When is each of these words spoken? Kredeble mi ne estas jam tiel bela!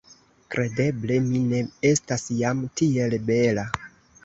Kredeble 0.53 1.17
mi 1.25 1.41
ne 1.51 1.61
estas 1.91 2.25
jam 2.41 2.65
tiel 2.83 3.17
bela! 3.31 3.71